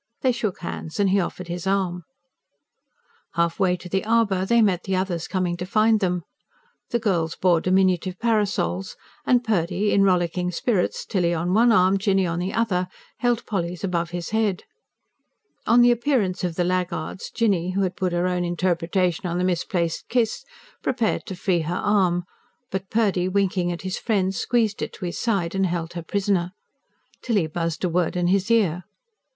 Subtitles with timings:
[0.21, 2.05] They shook hands, and he offered his arm.
[3.35, 6.23] Halfway to the arbour, they met the others coming to find them.
[6.89, 8.95] The girls bore diminutive parasols;
[9.27, 12.87] and Purdy, in rollicking spirits, Tilly on one arm, Jinny on the other,
[13.19, 14.63] held Polly's above his head.
[15.67, 19.43] On the appearance of the laggards, Jinny, who had put her own interpretation on the
[19.43, 20.43] misplaced kiss,
[20.81, 22.23] prepared to free her arm;
[22.71, 26.53] but Purdy, winking at his friend, squeezed it to his side and held her prisoner.
[27.21, 28.83] Tilly buzzed a word in his ear.